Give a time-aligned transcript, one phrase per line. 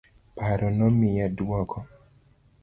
[0.37, 1.77] Paro nomiye duoko.